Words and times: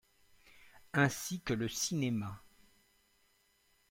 Ainsi 0.93 1.41
que 1.41 1.53
le 1.53 1.67
cinéma. 1.67 2.41